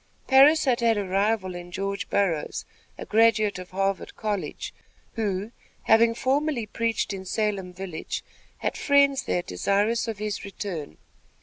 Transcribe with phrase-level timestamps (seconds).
[0.25, 2.65] Parris had had a rival in George Burroughs,
[2.97, 4.73] a graduate of Harvard College,
[5.13, 5.51] who,
[5.83, 8.23] having formerly preached in Salem village,
[8.57, 10.97] had friends there desirous of his return.